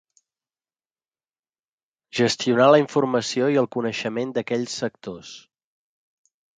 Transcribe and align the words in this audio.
Gestionar 2.21 2.69
la 2.71 2.81
informació 2.85 3.53
i 3.57 3.61
el 3.65 3.71
coneixement 3.79 4.35
d'aquells 4.41 4.83
sectors. 4.85 5.41